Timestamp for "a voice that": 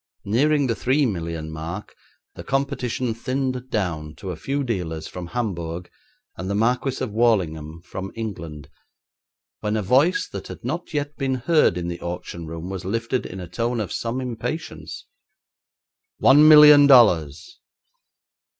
9.77-10.47